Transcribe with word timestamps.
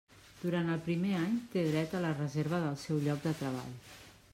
Durant 0.43 0.71
el 0.75 0.81
primer 0.87 1.11
any 1.19 1.37
té 1.57 1.67
dret 1.67 1.95
a 1.99 2.03
la 2.09 2.13
reserva 2.19 2.65
del 2.67 2.83
seu 2.87 3.07
lloc 3.09 3.25
de 3.29 3.37
treball. 3.45 3.81